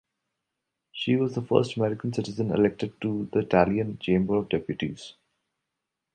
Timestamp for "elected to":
2.49-3.29